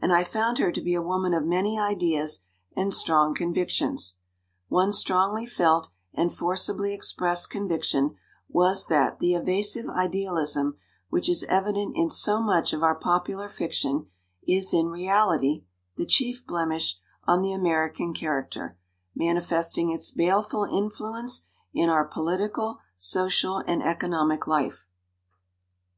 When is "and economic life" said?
23.66-24.86